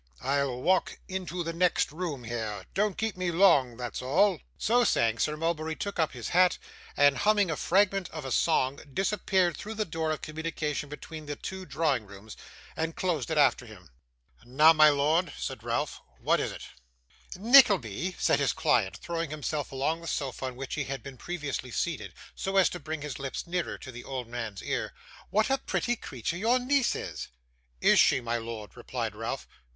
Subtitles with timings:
[0.23, 2.65] I'll walk into the next room here.
[2.73, 6.57] Don't keep me long, that's all.' So saying, Sir Mulberry took up his hat,
[6.97, 11.35] and humming a fragment of a song disappeared through the door of communication between the
[11.35, 12.35] two drawing rooms,
[12.75, 13.91] and closed it after him.
[14.43, 16.65] 'Now, my lord,' said Ralph, 'what is it?'
[17.35, 21.69] 'Nickleby,' said his client, throwing himself along the sofa on which he had been previously
[21.69, 24.93] seated, so as to bring his lips nearer to the old man's ear,
[25.29, 27.27] 'what a pretty creature your niece is!'
[27.81, 29.47] 'Is she, my lord?' replied Ralph.